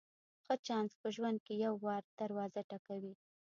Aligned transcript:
ښه 0.45 0.55
چانس 0.67 0.91
په 1.01 1.07
ژوند 1.15 1.37
کې 1.45 1.53
یو 1.65 1.73
وار 1.85 2.03
دروازه 2.19 2.61
ټکوي. 2.69 3.13